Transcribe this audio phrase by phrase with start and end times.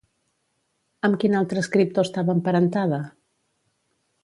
[1.07, 3.03] Amb quin altre escriptor estava emparentada?